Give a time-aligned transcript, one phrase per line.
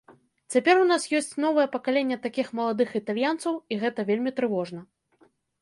[0.53, 4.81] Цяпер у нас ёсць новае пакаленне такіх маладых італьянцаў, і гэта вельмі трывожна.